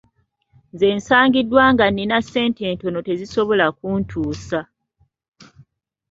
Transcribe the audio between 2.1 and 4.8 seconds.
ssente ntono tezisobola kuntuusa.